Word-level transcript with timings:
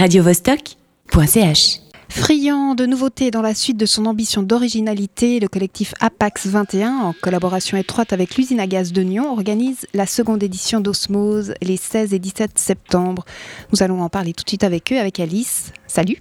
radiovostok.ch. 0.00 1.80
Friand 2.08 2.74
de 2.74 2.86
nouveautés 2.86 3.30
dans 3.30 3.42
la 3.42 3.54
suite 3.54 3.76
de 3.76 3.84
son 3.84 4.06
ambition 4.06 4.42
d'originalité, 4.42 5.40
le 5.40 5.46
collectif 5.46 5.92
Apax 6.00 6.46
21, 6.46 6.90
en 6.90 7.12
collaboration 7.12 7.76
étroite 7.76 8.14
avec 8.14 8.36
l'usine 8.36 8.60
à 8.60 8.66
gaz 8.66 8.92
de 8.92 9.02
Nyon, 9.02 9.30
organise 9.30 9.86
la 9.92 10.06
seconde 10.06 10.42
édition 10.42 10.80
d'Osmose 10.80 11.52
les 11.60 11.76
16 11.76 12.14
et 12.14 12.18
17 12.18 12.58
septembre. 12.58 13.26
Nous 13.74 13.82
allons 13.82 14.00
en 14.00 14.08
parler 14.08 14.32
tout 14.32 14.42
de 14.42 14.48
suite 14.48 14.64
avec 14.64 14.90
eux, 14.90 14.98
avec 14.98 15.20
Alice. 15.20 15.70
Salut. 15.86 16.16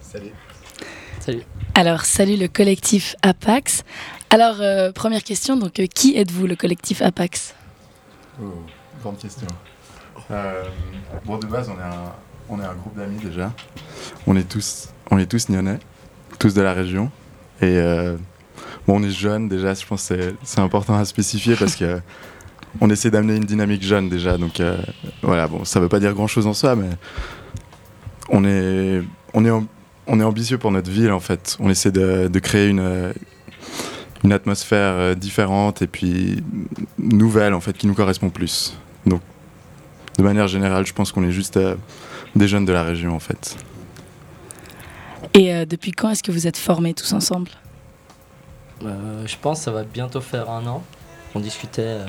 Salut. 0.00 0.32
Salut. 1.20 1.42
Alors, 1.74 2.06
salut 2.06 2.36
le 2.36 2.48
collectif 2.48 3.16
Apax. 3.20 3.82
Alors, 4.30 4.62
euh, 4.62 4.92
première 4.92 5.24
question, 5.24 5.58
donc 5.58 5.78
euh, 5.78 5.84
qui 5.84 6.16
êtes-vous 6.16 6.46
le 6.46 6.56
collectif 6.56 7.02
Apax? 7.02 7.54
Oh, 8.42 8.46
grande 9.02 9.18
question. 9.18 9.46
Euh, 10.30 10.64
bon, 11.26 11.36
de 11.36 11.44
base, 11.44 11.68
on 11.68 11.78
est 11.78 11.84
un, 11.84 12.14
on 12.50 12.60
est 12.60 12.64
un 12.64 12.74
groupe 12.74 12.96
d'amis 12.96 13.18
déjà. 13.18 13.52
On 14.26 14.36
est 14.36 14.48
tous, 14.48 14.88
on 15.10 15.18
est 15.18 15.26
tous 15.26 15.48
nyonnais, 15.48 15.78
tous 16.38 16.54
de 16.54 16.60
la 16.60 16.72
région. 16.72 17.10
Et 17.62 17.76
euh, 17.78 18.16
bon, 18.86 19.00
on 19.00 19.02
est 19.02 19.10
jeunes 19.10 19.48
déjà, 19.48 19.74
je 19.74 19.86
pense 19.86 20.08
que 20.08 20.34
c'est- 20.42 20.58
important 20.60 20.94
à 20.96 21.04
spécifier 21.04 21.54
parce 21.56 21.76
que 21.76 22.00
on 22.80 22.90
essaie 22.90 23.10
d'amener 23.10 23.36
une 23.36 23.44
dynamique 23.44 23.82
jeune 23.82 24.08
déjà. 24.08 24.36
Donc 24.38 24.60
euh, 24.60 24.76
voilà, 25.22 25.46
bon, 25.48 25.64
ça 25.64 25.80
veut 25.80 25.88
pas 25.88 26.00
dire 26.00 26.12
grand 26.14 26.26
chose 26.26 26.46
en 26.46 26.54
soi, 26.54 26.76
mais 26.76 26.88
on 28.28 28.44
est, 28.44 29.02
on 29.34 29.44
est, 29.44 29.50
on 30.06 30.20
est 30.20 30.24
ambitieux 30.24 30.58
pour 30.58 30.70
notre 30.72 30.90
ville 30.90 31.12
en 31.12 31.20
fait. 31.20 31.56
On 31.60 31.70
essaie 31.70 31.92
de, 31.92 32.28
de 32.28 32.38
créer 32.38 32.68
une, 32.68 33.12
une 34.24 34.32
atmosphère 34.32 34.94
euh, 34.94 35.14
différente 35.14 35.82
et 35.82 35.86
puis 35.86 36.42
nouvelle 36.98 37.54
en 37.54 37.60
fait 37.60 37.76
qui 37.76 37.86
nous 37.86 37.94
correspond 37.94 38.30
plus. 38.30 38.76
Donc 39.06 39.20
de 40.20 40.24
manière 40.24 40.48
générale, 40.48 40.84
je 40.86 40.92
pense 40.92 41.12
qu'on 41.12 41.24
est 41.24 41.30
juste 41.30 41.56
euh, 41.56 41.76
des 42.36 42.46
jeunes 42.46 42.66
de 42.66 42.72
la 42.72 42.82
région 42.82 43.16
en 43.16 43.20
fait. 43.20 43.56
Et 45.32 45.54
euh, 45.54 45.64
depuis 45.64 45.92
quand 45.92 46.10
est-ce 46.10 46.22
que 46.22 46.30
vous 46.30 46.46
êtes 46.46 46.58
formés 46.58 46.92
tous 46.92 47.14
ensemble? 47.14 47.50
Euh, 48.84 49.26
je 49.26 49.36
pense 49.40 49.60
que 49.60 49.64
ça 49.64 49.70
va 49.70 49.82
bientôt 49.82 50.20
faire 50.20 50.50
un 50.50 50.66
an. 50.66 50.82
On 51.34 51.40
discutait 51.40 51.82
euh, 51.86 52.06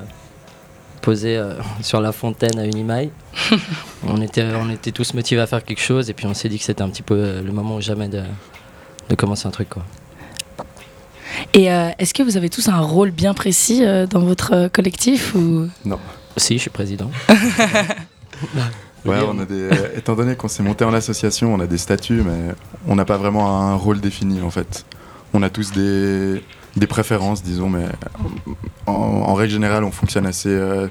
posé 1.01 1.37
euh, 1.37 1.53
sur 1.81 2.01
la 2.01 2.11
fontaine 2.11 2.59
à 2.59 2.65
Unimail. 2.65 3.11
on, 4.05 4.21
était, 4.21 4.43
on 4.55 4.69
était 4.69 4.91
tous 4.91 5.13
motivés 5.13 5.39
à 5.39 5.47
faire 5.47 5.63
quelque 5.63 5.81
chose 5.81 6.09
et 6.09 6.13
puis 6.13 6.25
on 6.25 6.33
s'est 6.33 6.49
dit 6.49 6.59
que 6.59 6.65
c'était 6.65 6.81
un 6.81 6.89
petit 6.89 7.03
peu 7.03 7.15
euh, 7.15 7.41
le 7.41 7.53
moment 7.53 7.77
ou 7.77 7.81
jamais 7.81 8.09
de, 8.09 8.23
de 9.07 9.15
commencer 9.15 9.47
un 9.47 9.51
truc. 9.51 9.69
Quoi. 9.69 9.85
Et 11.53 11.71
euh, 11.71 11.89
est-ce 11.99 12.13
que 12.13 12.23
vous 12.23 12.37
avez 12.37 12.49
tous 12.49 12.69
un 12.69 12.79
rôle 12.79 13.11
bien 13.11 13.33
précis 13.33 13.83
euh, 13.83 14.07
dans 14.07 14.21
votre 14.21 14.53
euh, 14.53 14.69
collectif 14.69 15.35
ou... 15.35 15.67
Si, 16.37 16.55
je 16.55 16.61
suis 16.61 16.69
président. 16.69 17.11
Ouais, 19.03 19.17
on 19.27 19.39
a 19.39 19.45
des, 19.45 19.61
euh, 19.61 19.97
étant 19.97 20.15
donné 20.15 20.35
qu'on 20.35 20.47
s'est 20.47 20.61
monté 20.61 20.85
en 20.85 20.93
association, 20.93 21.51
on 21.53 21.59
a 21.59 21.65
des 21.65 21.79
statuts, 21.79 22.21
mais 22.23 22.53
on 22.87 22.93
n'a 22.95 23.03
pas 23.05 23.17
vraiment 23.17 23.59
un 23.61 23.73
rôle 23.73 23.99
défini 23.99 24.41
en 24.41 24.51
fait. 24.51 24.85
On 25.33 25.41
a 25.41 25.49
tous 25.49 25.71
des, 25.71 26.43
des 26.75 26.87
préférences, 26.87 27.41
disons, 27.41 27.67
mais 27.67 27.85
en, 28.85 28.91
en 28.93 29.33
règle 29.33 29.53
générale, 29.53 29.83
on 29.83 29.91
fonctionne 29.91 30.27
assez 30.27 30.49
euh, 30.49 30.87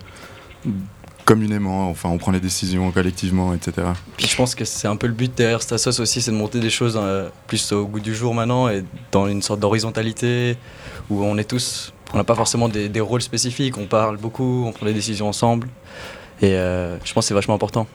communément. 1.25 1.91
Enfin, 1.91 2.09
on 2.09 2.19
prend 2.19 2.33
les 2.33 2.41
décisions 2.41 2.91
collectivement, 2.91 3.55
etc. 3.55 3.89
Puis 4.17 4.27
je 4.27 4.37
pense 4.37 4.55
que 4.55 4.65
c'est 4.65 4.89
un 4.89 4.97
peu 4.97 5.07
le 5.07 5.13
but 5.13 5.33
derrière 5.37 5.63
cette 5.63 5.73
assoce 5.73 6.01
aussi, 6.01 6.21
c'est 6.21 6.31
de 6.31 6.37
monter 6.37 6.61
des 6.61 6.71
choses 6.71 6.99
euh, 7.01 7.29
plus 7.47 7.73
au 7.73 7.87
goût 7.87 8.01
du 8.01 8.15
jour 8.15 8.35
maintenant 8.35 8.69
et 8.69 8.85
dans 9.13 9.27
une 9.27 9.43
sorte 9.43 9.61
d'horizontalité 9.61 10.57
où 11.09 11.23
on 11.25 11.39
est 11.39 11.45
tous, 11.45 11.93
on 12.13 12.17
n'a 12.17 12.25
pas 12.25 12.35
forcément 12.35 12.69
des, 12.69 12.89
des 12.89 13.01
rôles 13.01 13.23
spécifiques, 13.23 13.79
on 13.79 13.87
parle 13.87 14.17
beaucoup, 14.17 14.65
on 14.67 14.73
prend 14.73 14.87
des 14.87 14.95
décisions 14.95 15.29
ensemble 15.29 15.69
et 16.43 16.55
euh, 16.55 16.97
je 17.05 17.13
pense 17.13 17.25
que 17.25 17.29
c'est 17.29 17.35
vachement 17.35 17.55
important 17.55 17.87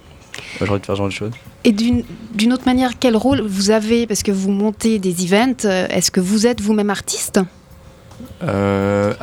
aujourd'hui 0.61 0.81
de 0.81 0.85
faire 0.85 0.95
ce 0.95 0.99
genre 0.99 1.07
de 1.07 1.13
choses. 1.13 1.31
Et 1.63 1.71
d'une 1.71 2.53
autre 2.53 2.65
manière, 2.65 2.91
quel 2.99 3.15
rôle 3.15 3.41
vous 3.41 3.71
avez 3.71 4.07
Parce 4.07 4.23
que 4.23 4.31
vous 4.31 4.51
montez 4.51 4.99
des 4.99 5.25
events, 5.25 5.65
euh, 5.65 5.87
est-ce 5.89 6.11
que 6.11 6.19
vous 6.19 6.45
êtes 6.47 6.61
vous-même 6.61 6.89
artiste? 6.89 7.39
Euh, 8.43 9.13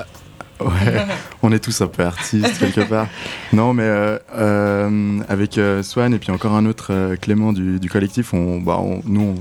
ouais, 0.60 1.06
on 1.42 1.52
est 1.52 1.58
tous 1.58 1.80
un 1.80 1.86
peu 1.86 2.04
artistes 2.04 2.58
quelque 2.58 2.88
part. 2.88 3.06
Non, 3.52 3.74
mais 3.74 3.84
euh, 3.84 4.18
euh, 4.34 5.20
avec 5.28 5.58
euh, 5.58 5.82
Swan 5.82 6.14
et 6.14 6.18
puis 6.18 6.30
encore 6.30 6.54
un 6.54 6.66
autre 6.66 6.88
euh, 6.90 7.16
Clément 7.16 7.52
du, 7.52 7.80
collectif, 7.90 8.34
on, 8.34 8.60
bah, 8.60 8.78
nous, 9.04 9.20
on, 9.20 9.34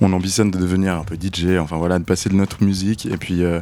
on 0.00 0.12
ambitionne 0.12 0.50
de 0.50 0.58
devenir 0.58 0.94
un 0.94 1.04
peu 1.04 1.16
DJ, 1.16 1.58
enfin 1.58 1.76
voilà, 1.76 1.98
de 1.98 2.04
passer 2.04 2.28
de 2.28 2.34
notre 2.34 2.62
musique. 2.62 3.06
Et 3.06 3.16
puis 3.16 3.42
euh, 3.42 3.60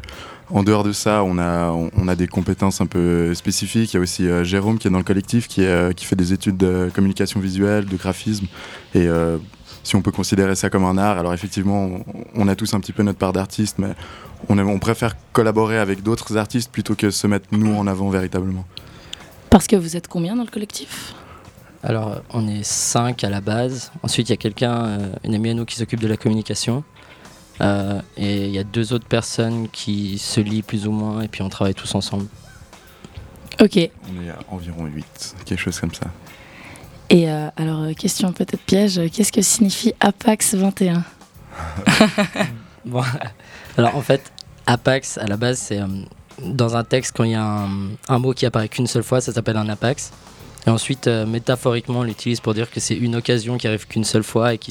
en 0.50 0.62
dehors 0.62 0.84
de 0.84 0.92
ça, 0.92 1.22
on 1.24 1.38
a, 1.38 1.70
on, 1.70 2.08
a 2.08 2.16
des 2.16 2.26
compétences 2.26 2.80
un 2.80 2.86
peu 2.86 3.34
spécifiques. 3.34 3.92
Il 3.92 3.96
y 3.96 3.98
a 3.98 4.02
aussi 4.02 4.28
euh, 4.28 4.44
Jérôme 4.44 4.78
qui 4.78 4.88
est 4.88 4.90
dans 4.90 4.98
le 4.98 5.04
collectif, 5.04 5.48
qui, 5.48 5.64
euh, 5.64 5.92
qui 5.92 6.04
fait 6.04 6.16
des 6.16 6.32
études 6.32 6.56
de 6.56 6.90
communication 6.94 7.40
visuelle, 7.40 7.86
de 7.86 7.96
graphisme. 7.96 8.46
Et 8.94 9.08
si 9.82 9.96
on 9.96 10.02
peut 10.02 10.12
considérer 10.12 10.54
ça 10.54 10.70
comme 10.70 10.84
un 10.84 10.96
art, 10.96 11.18
alors 11.18 11.34
effectivement, 11.34 11.86
on, 11.86 12.04
on 12.34 12.48
a 12.48 12.54
tous 12.54 12.74
un 12.74 12.80
petit 12.80 12.92
peu 12.92 13.02
notre 13.02 13.18
part 13.18 13.32
d'artiste, 13.32 13.78
mais 13.78 13.94
on, 14.48 14.58
on 14.58 14.78
préfère 14.78 15.16
collaborer 15.32 15.78
avec 15.78 16.02
d'autres 16.02 16.36
artistes 16.36 16.70
plutôt 16.70 16.94
que 16.94 17.10
se 17.10 17.26
mettre 17.26 17.46
nous 17.52 17.74
en 17.74 17.86
avant 17.86 18.10
véritablement. 18.10 18.64
Parce 19.50 19.66
que 19.66 19.76
vous 19.76 19.96
êtes 19.96 20.08
combien 20.08 20.36
dans 20.36 20.44
le 20.44 20.50
collectif? 20.50 21.14
Alors, 21.82 22.22
on 22.32 22.46
est 22.46 22.62
cinq 22.62 23.24
à 23.24 23.30
la 23.30 23.40
base. 23.40 23.90
Ensuite, 24.02 24.28
il 24.28 24.32
y 24.32 24.34
a 24.34 24.36
quelqu'un, 24.36 24.84
euh, 24.84 25.12
une 25.24 25.34
amie 25.34 25.50
à 25.50 25.54
nous 25.54 25.64
qui 25.64 25.76
s'occupe 25.76 26.00
de 26.00 26.06
la 26.06 26.16
communication. 26.16 26.84
Euh, 27.60 28.00
et 28.16 28.46
il 28.46 28.50
y 28.50 28.58
a 28.58 28.64
deux 28.64 28.92
autres 28.92 29.06
personnes 29.06 29.68
qui 29.68 30.18
se 30.18 30.40
lient 30.40 30.62
plus 30.62 30.86
ou 30.86 30.92
moins 30.92 31.22
et 31.22 31.28
puis 31.28 31.42
on 31.42 31.48
travaille 31.48 31.74
tous 31.74 31.94
ensemble. 31.94 32.26
Ok. 33.60 33.76
On 33.76 34.22
est 34.22 34.30
à 34.30 34.38
environ 34.48 34.86
8, 34.86 35.36
quelque 35.44 35.60
chose 35.60 35.78
comme 35.78 35.94
ça. 35.94 36.06
Et 37.10 37.30
euh, 37.30 37.48
alors, 37.56 37.94
question 37.94 38.32
peut-être 38.32 38.62
piège, 38.64 39.00
qu'est-ce 39.12 39.32
que 39.32 39.42
signifie 39.42 39.92
Apax 40.00 40.54
21 40.54 41.04
Bon, 42.84 43.02
alors 43.76 43.94
en 43.94 44.00
fait, 44.00 44.32
Apax, 44.66 45.18
à 45.18 45.26
la 45.26 45.36
base, 45.36 45.58
c'est 45.58 45.80
euh, 45.80 45.86
dans 46.42 46.74
un 46.74 46.84
texte, 46.84 47.12
quand 47.14 47.24
il 47.24 47.32
y 47.32 47.34
a 47.34 47.44
un, 47.44 47.90
un 48.08 48.18
mot 48.18 48.32
qui 48.32 48.46
apparaît 48.46 48.68
qu'une 48.68 48.86
seule 48.86 49.02
fois, 49.02 49.20
ça 49.20 49.32
s'appelle 49.32 49.56
un 49.58 49.68
Apax. 49.68 50.10
Et 50.66 50.70
ensuite, 50.70 51.08
euh, 51.08 51.26
métaphoriquement, 51.26 52.00
on 52.00 52.04
l'utilise 52.04 52.40
pour 52.40 52.54
dire 52.54 52.70
que 52.70 52.78
c'est 52.78 52.94
une 52.94 53.16
occasion 53.16 53.58
qui 53.58 53.66
arrive 53.66 53.86
qu'une 53.86 54.04
seule 54.04 54.22
fois 54.22 54.54
et 54.54 54.58
qui 54.58 54.70